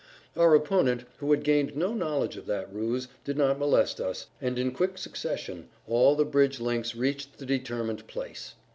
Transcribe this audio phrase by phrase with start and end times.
[0.35, 4.57] Our opponent, who had gained no knowledge of that ruse, did not molest us, and
[4.57, 8.55] in quick succession all the bridge links reached the determined place.